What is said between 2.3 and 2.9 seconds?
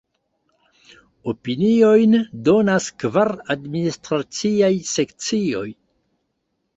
donas